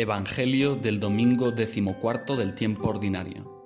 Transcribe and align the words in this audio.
Evangelio 0.00 0.76
del 0.76 0.98
domingo 0.98 1.52
decimocuarto 1.52 2.34
del 2.34 2.54
tiempo 2.54 2.88
ordinario. 2.88 3.64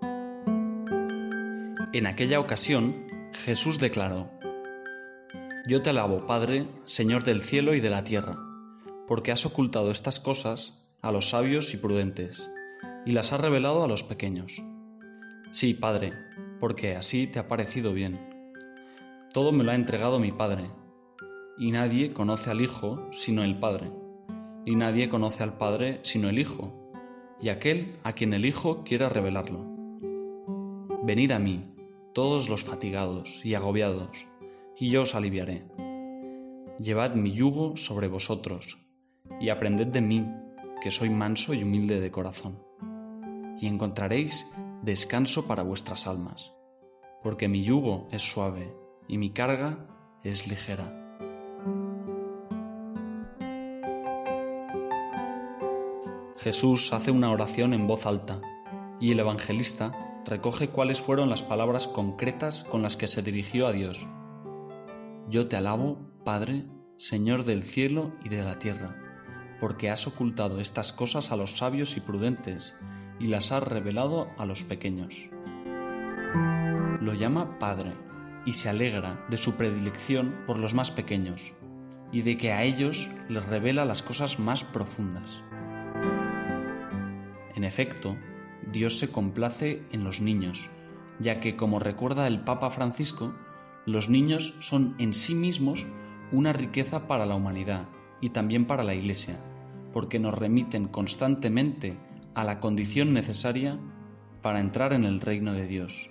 En 1.93 2.09
aquella 2.09 2.41
ocasión, 2.41 3.07
Jesús 3.33 3.79
declaró, 3.79 4.33
Yo 5.69 5.81
te 5.81 5.91
alabo, 5.91 6.27
Padre, 6.27 6.67
Señor 6.87 7.23
del 7.23 7.41
cielo 7.41 7.73
y 7.75 7.81
de 7.81 7.91
la 7.91 8.03
tierra, 8.03 8.37
porque 9.07 9.31
has 9.31 9.47
ocultado 9.47 9.93
estas 9.93 10.19
cosas 10.19 10.83
a 11.03 11.13
los 11.13 11.31
sabios 11.31 11.73
y 11.73 11.77
prudentes, 11.77 12.51
y 13.07 13.13
las 13.13 13.33
has 13.33 13.41
revelado 13.41 13.85
a 13.85 13.89
los 13.89 14.03
pequeños. 14.03 14.61
Sí, 15.53 15.73
Padre, 15.73 16.15
porque 16.59 16.97
así 16.97 17.29
te 17.29 17.39
ha 17.39 17.47
parecido 17.47 17.93
bien. 17.93 18.19
Todo 19.33 19.53
me 19.53 19.63
lo 19.63 19.71
ha 19.71 19.77
entregado 19.77 20.19
mi 20.19 20.33
Padre, 20.33 20.65
y 21.59 21.71
nadie 21.71 22.13
conoce 22.13 22.51
al 22.51 22.61
Hijo 22.61 23.09
sino 23.13 23.45
el 23.45 23.57
Padre 23.61 24.04
y 24.65 24.77
nadie 24.77 25.09
conoce 25.09 25.43
al 25.43 25.57
Padre 25.57 26.01
sino 26.03 26.29
el 26.29 26.39
Hijo, 26.39 26.73
y 27.41 27.49
aquel 27.49 27.93
a 28.03 28.13
quien 28.13 28.33
el 28.35 28.45
Hijo 28.45 28.85
quiera 28.85 29.09
revelarlo. 29.09 29.65
Venid 31.03 31.33
a 31.33 31.39
mí, 31.39 31.63
todos 32.13 32.49
los 32.49 32.65
fatigados 32.65 33.45
y 33.45 33.55
agobiados, 33.55 34.27
y 34.79 34.89
yo 34.89 35.03
os 35.03 35.15
aliviaré. 35.15 35.65
Llevad 36.79 37.15
mi 37.15 37.33
yugo 37.33 37.77
sobre 37.77 38.09
vosotros, 38.09 38.79
y 39.41 39.49
aprended 39.49 39.89
de 39.89 40.01
mí, 40.01 40.27
que 40.81 40.91
soy 40.91 41.11
manso 41.11 41.55
y 41.55 41.63
humilde 41.63 42.01
de 42.01 42.11
corazón, 42.11 42.63
y 43.61 43.67
encontraréis 43.67 44.53
descanso 44.83 45.47
para 45.47 45.63
vuestras 45.63 46.07
almas, 46.07 46.53
porque 47.23 47.49
mi 47.49 47.63
yugo 47.63 48.09
es 48.11 48.23
suave 48.23 48.75
y 49.09 49.19
mi 49.19 49.31
carga 49.31 49.87
es 50.23 50.47
ligera. 50.49 51.04
Jesús 56.45 56.93
hace 56.93 57.11
una 57.11 57.31
oración 57.31 57.73
en 57.73 57.87
voz 57.87 58.05
alta 58.05 58.43
y 59.01 59.13
el 59.13 59.19
evangelista 59.19 60.21
recoge 60.27 60.69
cuáles 60.69 61.01
fueron 61.01 61.31
las 61.31 61.43
palabras 61.43 61.89
concretas 61.89 62.65
con 62.65 62.83
las 62.83 62.99
que 62.99 63.07
se 63.07 63.23
dirigió 63.23 63.67
a 63.67 63.73
Dios. 63.73 64.07
Yo 65.31 65.49
te 65.49 65.57
alabo, 65.57 65.97
Padre, 66.23 66.67
Señor 66.99 67.47
del 67.47 67.63
cielo 67.63 68.13
y 68.23 68.29
de 68.29 68.43
la 68.43 68.59
tierra, 68.59 68.95
porque 69.59 69.89
has 69.89 70.07
ocultado 70.07 70.61
estas 70.61 70.93
cosas 70.93 71.33
a 71.33 71.37
los 71.37 71.57
sabios 71.57 71.97
y 71.97 72.01
prudentes 72.01 72.75
y 73.19 73.29
las 73.29 73.51
has 73.51 73.63
revelado 73.63 74.29
a 74.37 74.45
los 74.45 74.65
pequeños. 74.65 75.31
Lo 77.01 77.15
llama 77.15 77.59
Padre 77.59 77.95
y 78.45 78.53
se 78.53 78.69
alegra 78.69 79.25
de 79.31 79.39
su 79.39 79.55
predilección 79.55 80.45
por 80.47 80.59
los 80.59 80.75
más 80.75 80.91
pequeños 80.91 81.55
y 82.13 82.21
de 82.21 82.37
que 82.37 82.53
a 82.53 82.65
ellos 82.65 83.09
les 83.31 83.47
revela 83.47 83.87
las 83.87 84.03
cosas 84.03 84.39
más 84.39 84.63
profundas. 84.63 85.43
En 87.55 87.63
efecto, 87.65 88.17
Dios 88.73 88.99
se 88.99 89.13
complace 89.13 89.83
en 89.93 90.03
los 90.03 90.21
niños, 90.21 90.69
ya 91.21 91.39
que, 91.39 91.57
como 91.57 91.79
recuerda 91.79 92.27
el 92.27 92.41
Papa 92.41 92.71
Francisco, 92.71 93.35
los 93.87 94.09
niños 94.09 94.55
son 94.61 94.97
en 94.99 95.15
sí 95.15 95.35
mismos 95.35 95.87
una 96.33 96.53
riqueza 96.53 97.07
para 97.07 97.27
la 97.27 97.37
humanidad 97.37 97.89
y 98.21 98.31
también 98.31 98.67
para 98.67 98.83
la 98.83 98.95
Iglesia, 98.95 99.39
porque 99.93 100.19
nos 100.19 100.35
remiten 100.37 100.89
constantemente 100.89 101.97
a 102.35 102.43
la 102.43 102.59
condición 102.59 103.13
necesaria 103.13 103.79
para 104.43 104.59
entrar 104.59 104.93
en 104.93 105.05
el 105.05 105.21
reino 105.21 105.53
de 105.53 105.67
Dios, 105.69 106.11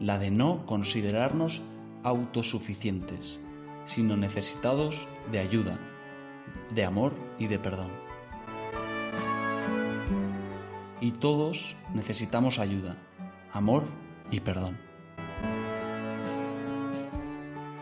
la 0.00 0.18
de 0.18 0.30
no 0.30 0.64
considerarnos 0.64 1.60
autosuficientes, 2.02 3.40
sino 3.84 4.16
necesitados 4.16 5.06
de 5.30 5.40
ayuda, 5.40 5.78
de 6.74 6.84
amor 6.84 7.14
y 7.38 7.48
de 7.48 7.58
perdón 7.58 8.11
y 11.02 11.10
todos 11.10 11.74
necesitamos 11.92 12.60
ayuda, 12.60 12.96
amor 13.52 13.82
y 14.30 14.38
perdón. 14.38 14.78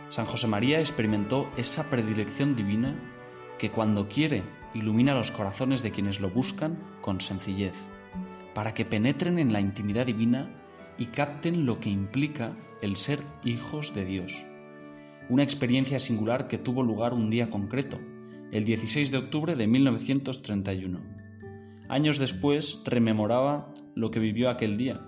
San 0.09 0.25
José 0.25 0.49
María 0.49 0.81
experimentó 0.81 1.51
esa 1.57 1.91
predilección 1.91 2.57
divina 2.57 2.99
que 3.59 3.71
cuando 3.71 4.09
quiere 4.09 4.43
ilumina 4.73 5.15
los 5.15 5.31
corazones 5.31 5.83
de 5.83 5.91
quienes 5.91 6.19
lo 6.19 6.31
buscan 6.31 6.79
con 7.03 7.21
sencillez, 7.21 7.77
para 8.55 8.73
que 8.73 8.87
penetren 8.87 9.39
en 9.39 9.53
la 9.53 9.61
intimidad 9.61 10.07
divina 10.07 10.51
y 10.97 11.07
capten 11.07 11.67
lo 11.67 11.79
que 11.79 11.91
implica 11.91 12.57
el 12.81 12.97
ser 12.97 13.21
hijos 13.45 13.93
de 13.93 14.07
Dios. 14.07 14.33
Una 15.29 15.43
experiencia 15.43 16.01
singular 16.01 16.49
que 16.49 16.57
tuvo 16.57 16.83
lugar 16.83 17.13
un 17.13 17.29
día 17.29 17.51
concreto, 17.51 18.01
el 18.51 18.65
16 18.65 19.11
de 19.11 19.19
octubre 19.19 19.57
de 19.57 19.67
1931 19.67 21.20
Años 21.91 22.21
después 22.21 22.85
rememoraba 22.87 23.75
lo 23.97 24.13
que 24.13 24.21
vivió 24.21 24.49
aquel 24.49 24.77
día, 24.77 25.01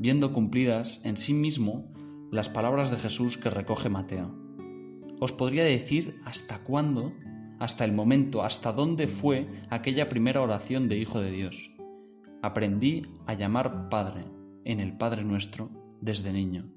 viendo 0.00 0.32
cumplidas 0.32 1.00
en 1.04 1.16
sí 1.16 1.32
mismo 1.32 1.86
las 2.32 2.48
palabras 2.48 2.90
de 2.90 2.96
Jesús 2.96 3.38
que 3.38 3.48
recoge 3.48 3.90
Mateo. 3.90 4.34
Os 5.20 5.30
podría 5.30 5.62
decir 5.62 6.16
hasta 6.24 6.64
cuándo, 6.64 7.12
hasta 7.60 7.84
el 7.84 7.92
momento, 7.92 8.42
hasta 8.42 8.72
dónde 8.72 9.06
fue 9.06 9.46
aquella 9.70 10.08
primera 10.08 10.42
oración 10.42 10.88
de 10.88 10.98
Hijo 10.98 11.20
de 11.20 11.30
Dios. 11.30 11.76
Aprendí 12.42 13.02
a 13.26 13.34
llamar 13.34 13.88
Padre 13.88 14.24
en 14.64 14.80
el 14.80 14.96
Padre 14.96 15.22
nuestro 15.22 15.70
desde 16.00 16.32
niño. 16.32 16.72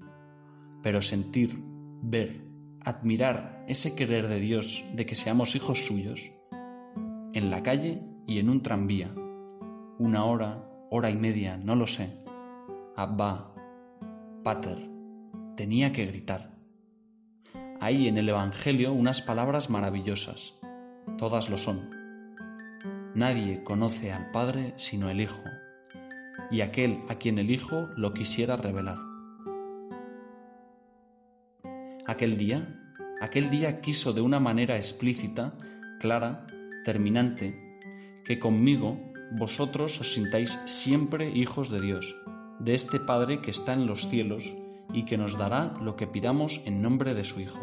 Pero 0.84 1.02
sentir, 1.02 1.60
ver, 2.04 2.46
admirar 2.81 3.66
ese 3.68 3.96
querer 3.96 4.28
de 4.28 4.42
Dios 4.42 4.86
de 4.94 5.08
que 5.08 5.16
seamos 5.16 5.56
hijos 5.56 5.88
suyos, 5.88 6.30
en 7.34 7.50
la 7.50 7.64
calle 7.64 8.04
y 8.28 8.38
en 8.38 8.52
un 8.52 8.62
tranvía, 8.62 9.12
una 10.00 10.24
hora, 10.24 10.64
hora 10.90 11.10
y 11.10 11.16
media, 11.16 11.58
no 11.58 11.76
lo 11.76 11.86
sé. 11.86 12.24
Abba, 12.96 13.54
Pater, 14.44 14.90
tenía 15.58 15.92
que 15.92 16.06
gritar. 16.06 16.56
Hay 17.82 18.08
en 18.08 18.18
el 18.18 18.30
Evangelio 18.30 18.94
unas 18.94 19.22
palabras 19.22 19.70
maravillosas. 19.70 20.56
Todas 21.18 21.50
lo 21.50 21.58
son. 21.58 21.90
Nadie 23.14 23.62
conoce 23.66 24.14
al 24.14 24.32
Padre 24.32 24.74
sino 24.78 25.10
el 25.10 25.20
Hijo, 25.20 25.44
y 26.50 26.62
aquel 26.62 27.02
a 27.10 27.16
quien 27.16 27.38
el 27.38 27.52
Hijo 27.52 27.90
lo 27.98 28.14
quisiera 28.14 28.56
revelar. 28.56 29.00
Aquel 32.08 32.38
día, 32.38 32.80
aquel 33.20 33.50
día 33.50 33.81
quiso 33.81 34.14
de 34.14 34.22
una 34.22 34.40
manera 34.40 34.78
explícita, 34.78 35.58
clara, 36.00 36.48
terminante, 36.86 37.78
que 38.24 38.40
conmigo 38.40 39.09
vosotros 39.31 40.00
os 40.01 40.13
sintáis 40.13 40.59
siempre 40.66 41.29
hijos 41.29 41.69
de 41.69 41.81
Dios, 41.81 42.16
de 42.59 42.73
este 42.73 43.00
Padre 43.00 43.41
que 43.41 43.51
está 43.51 43.73
en 43.73 43.85
los 43.85 44.07
cielos 44.07 44.56
y 44.94 45.06
que 45.06 45.17
nos 45.17 45.38
dará 45.38 45.73
lo 45.81 45.95
que 45.95 46.07
pidamos 46.07 46.62
en 46.66 46.81
nombre 46.81 47.13
de 47.13 47.25
su 47.25 47.39
Hijo. 47.39 47.62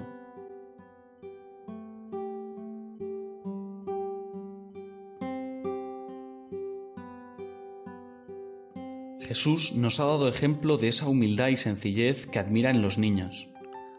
Jesús 9.20 9.72
nos 9.74 9.98
ha 9.98 10.04
dado 10.04 10.28
ejemplo 10.28 10.76
de 10.76 10.86
esa 10.86 11.08
humildad 11.08 11.48
y 11.48 11.56
sencillez 11.56 12.28
que 12.28 12.38
admira 12.38 12.70
en 12.70 12.80
los 12.80 12.96
niños. 12.96 13.48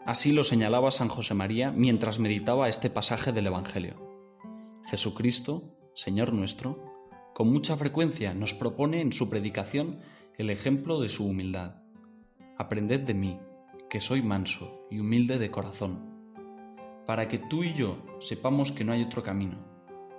Así 0.06 0.32
lo 0.32 0.42
señalaba 0.42 0.90
San 0.90 1.08
José 1.08 1.34
María 1.34 1.70
mientras 1.70 2.18
meditaba 2.18 2.70
este 2.70 2.88
pasaje 2.88 3.30
del 3.30 3.46
Evangelio. 3.46 3.94
Jesucristo, 4.86 5.76
Señor 5.94 6.32
nuestro, 6.32 6.87
con 7.38 7.52
mucha 7.52 7.76
frecuencia 7.76 8.34
nos 8.34 8.52
propone 8.52 9.00
en 9.00 9.12
su 9.12 9.30
predicación 9.30 10.00
el 10.38 10.50
ejemplo 10.50 11.00
de 11.00 11.08
su 11.08 11.24
humildad. 11.24 11.76
Aprended 12.56 13.02
de 13.02 13.14
mí, 13.14 13.38
que 13.88 14.00
soy 14.00 14.22
manso 14.22 14.84
y 14.90 14.98
humilde 14.98 15.38
de 15.38 15.48
corazón, 15.48 16.34
para 17.06 17.28
que 17.28 17.38
tú 17.38 17.62
y 17.62 17.74
yo 17.74 18.04
sepamos 18.18 18.72
que 18.72 18.82
no 18.82 18.90
hay 18.90 19.04
otro 19.04 19.22
camino, 19.22 19.56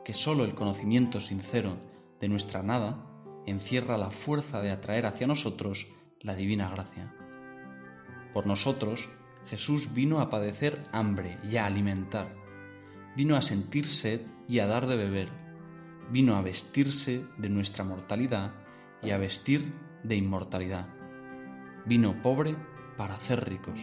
que 0.05 0.13
solo 0.13 0.45
el 0.45 0.55
conocimiento 0.55 1.19
sincero 1.19 1.75
de 2.21 2.29
nuestra 2.29 2.63
nada 2.63 3.05
encierra 3.45 3.97
la 3.97 4.11
fuerza 4.11 4.61
de 4.61 4.71
atraer 4.71 5.05
hacia 5.05 5.27
nosotros 5.27 5.87
la 6.21 6.35
divina 6.35 6.69
gracia. 6.69 7.13
Por 8.31 8.47
nosotros, 8.47 9.09
Jesús 9.47 9.93
vino 9.93 10.21
a 10.21 10.29
padecer 10.29 10.81
hambre 10.93 11.37
y 11.43 11.57
a 11.57 11.65
alimentar, 11.65 12.33
vino 13.17 13.35
a 13.35 13.41
sentir 13.41 13.87
sed 13.87 14.21
y 14.47 14.59
a 14.59 14.67
dar 14.67 14.87
de 14.87 14.95
beber 14.95 15.38
vino 16.11 16.35
a 16.35 16.41
vestirse 16.41 17.25
de 17.37 17.49
nuestra 17.49 17.83
mortalidad 17.83 18.53
y 19.01 19.11
a 19.11 19.17
vestir 19.17 19.73
de 20.03 20.15
inmortalidad. 20.15 20.87
Vino 21.85 22.21
pobre 22.21 22.55
para 22.97 23.15
hacer 23.15 23.47
ricos. 23.47 23.79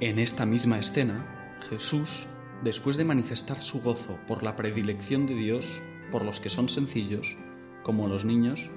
En 0.00 0.18
esta 0.18 0.46
misma 0.46 0.78
escena, 0.78 1.56
Jesús, 1.68 2.26
después 2.62 2.96
de 2.96 3.04
manifestar 3.04 3.60
su 3.60 3.82
gozo 3.82 4.18
por 4.26 4.42
la 4.42 4.56
predilección 4.56 5.26
de 5.26 5.34
Dios 5.34 5.80
por 6.10 6.24
los 6.24 6.40
que 6.40 6.48
son 6.48 6.68
sencillos, 6.68 7.36
como 7.82 8.08
los 8.08 8.24
niños, 8.24 8.70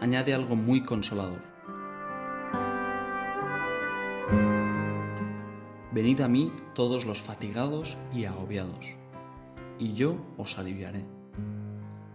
añade 0.00 0.34
algo 0.34 0.56
muy 0.56 0.82
consolador. 0.82 1.51
Venid 5.92 6.22
a 6.22 6.28
mí 6.28 6.50
todos 6.74 7.04
los 7.04 7.20
fatigados 7.20 7.98
y 8.14 8.24
agobiados, 8.24 8.96
y 9.78 9.92
yo 9.92 10.16
os 10.38 10.56
aliviaré. 10.56 11.04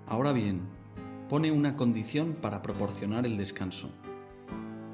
Ahora 0.08 0.32
bien, 0.32 0.62
pone 1.30 1.52
una 1.52 1.76
condición 1.76 2.34
para 2.42 2.64
proporcionar 2.64 3.28
el 3.28 3.38
descanso. 3.38 3.92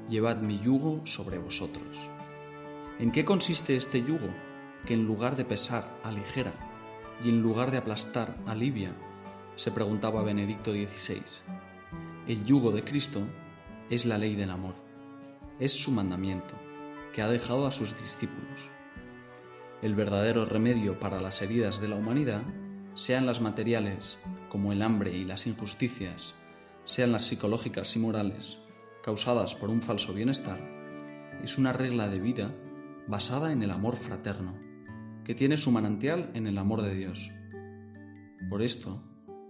Llevad 0.06 0.42
mi 0.42 0.58
yugo 0.58 1.00
sobre 1.06 1.38
vosotros. 1.38 2.10
¿En 2.98 3.10
qué 3.10 3.24
consiste 3.24 3.74
este 3.74 4.02
yugo? 4.02 4.28
Que 4.84 4.92
en 4.92 5.06
lugar 5.06 5.34
de 5.36 5.46
pesar, 5.46 5.98
aligera, 6.04 6.52
y 7.24 7.30
en 7.30 7.40
lugar 7.40 7.70
de 7.70 7.78
aplastar, 7.78 8.36
alivia, 8.44 8.94
se 9.56 9.70
preguntaba 9.70 10.22
Benedicto 10.22 10.72
XVI. 10.72 11.22
El 12.26 12.44
yugo 12.44 12.70
de 12.70 12.84
Cristo 12.84 13.22
es 13.88 14.04
la 14.04 14.18
ley 14.18 14.34
del 14.34 14.50
amor, 14.50 14.74
es 15.58 15.72
su 15.72 15.90
mandamiento, 15.90 16.54
que 17.14 17.22
ha 17.22 17.28
dejado 17.28 17.66
a 17.66 17.70
sus 17.70 17.98
discípulos. 17.98 18.73
El 19.84 19.94
verdadero 19.94 20.46
remedio 20.46 20.98
para 20.98 21.20
las 21.20 21.42
heridas 21.42 21.78
de 21.78 21.88
la 21.88 21.96
humanidad, 21.96 22.40
sean 22.94 23.26
las 23.26 23.42
materiales, 23.42 24.18
como 24.48 24.72
el 24.72 24.80
hambre 24.80 25.14
y 25.14 25.26
las 25.26 25.46
injusticias, 25.46 26.36
sean 26.86 27.12
las 27.12 27.24
psicológicas 27.26 27.94
y 27.94 27.98
morales, 27.98 28.60
causadas 29.02 29.54
por 29.54 29.68
un 29.68 29.82
falso 29.82 30.14
bienestar, 30.14 30.58
es 31.42 31.58
una 31.58 31.74
regla 31.74 32.08
de 32.08 32.18
vida 32.18 32.54
basada 33.08 33.52
en 33.52 33.62
el 33.62 33.70
amor 33.70 33.96
fraterno, 33.96 34.58
que 35.22 35.34
tiene 35.34 35.58
su 35.58 35.70
manantial 35.70 36.30
en 36.32 36.46
el 36.46 36.56
amor 36.56 36.80
de 36.80 36.94
Dios. 36.94 37.30
Por 38.48 38.62
esto, 38.62 39.04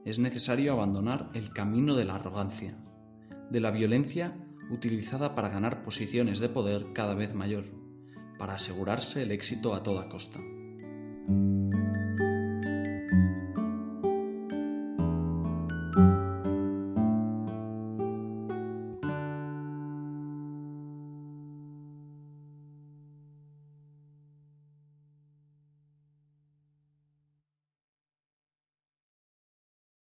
es 0.05 0.19
necesario 0.19 0.73
abandonar 0.73 1.31
el 1.35 1.53
camino 1.53 1.95
de 1.95 2.07
la 2.07 2.17
arrogancia, 2.17 2.77
de 3.53 3.61
la 3.61 3.71
violencia 3.71 4.37
utilizada 4.69 5.37
para 5.37 5.49
ganar 5.49 5.85
posiciones 5.85 6.41
de 6.41 6.49
poder 6.49 6.93
cada 6.93 7.15
vez 7.15 7.35
mayor, 7.35 7.84
para 8.39 8.55
asegurarse 8.55 9.23
el 9.23 9.31
éxito 9.33 9.75
a 9.75 9.83
toda 9.83 10.09
costa. 10.09 10.41